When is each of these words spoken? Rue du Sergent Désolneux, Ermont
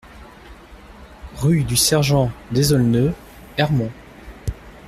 Rue 1.35 1.63
du 1.63 1.75
Sergent 1.77 2.31
Désolneux, 2.49 3.13
Ermont 3.59 3.91